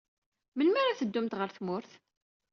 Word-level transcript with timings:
Melmi 0.55 0.79
ara 0.81 0.99
teddumt 0.99 1.37
ɣer 1.39 1.49
tmurt? 1.51 1.91